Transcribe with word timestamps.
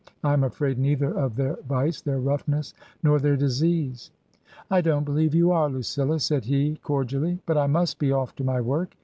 I 0.23 0.33
am 0.33 0.43
afraid 0.43 0.79
neither 0.79 1.11
of 1.15 1.35
their 1.35 1.57
vice, 1.69 2.01
their 2.01 2.19
roughness, 2.19 2.73
nor 3.03 3.19
their 3.19 3.37
disease."" 3.37 4.09
I 4.71 4.81
don't 4.81 5.05
believe 5.05 5.35
you 5.35 5.51
are, 5.51 5.69
Lucilla," 5.69 6.19
said 6.19 6.45
he, 6.45 6.77
cordially." 6.81 7.37
But 7.45 7.59
I 7.59 7.67
must 7.67 7.99
be 7.99 8.11
off* 8.11 8.33
to 8.37 8.43
my 8.43 8.61
work." 8.61 8.95